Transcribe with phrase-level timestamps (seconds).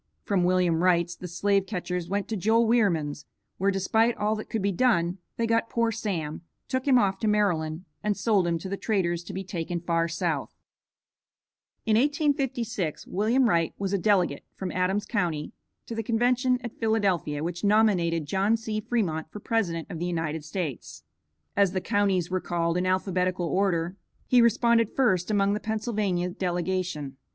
[0.23, 3.27] From William Wright's the slave catchers went to Joel Wierman's,
[3.59, 7.27] where, despite all that could be done, they got poor Sam, took him off to
[7.27, 10.55] Maryland and sold him to the traders to be taken far south.
[11.85, 15.51] In 1856 William Wright was a delegate from Adams county
[15.85, 18.79] to the Convention at Philadelphia which nominated John C.
[18.79, 21.03] Fremont for President of the United States.
[21.55, 27.17] As the counties were called in alphabetical order, he responded first among the Pennsylvania delegation.